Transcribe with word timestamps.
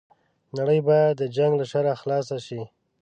نړۍ 0.57 0.79
بايد 0.87 1.13
د 1.17 1.23
جنګ 1.35 1.51
له 1.61 1.65
شره 1.71 1.91
خلاصه 2.01 2.37
شي 2.45 2.61